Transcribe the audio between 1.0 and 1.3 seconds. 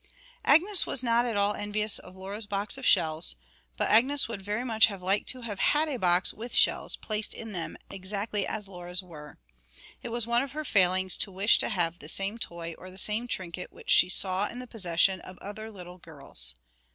not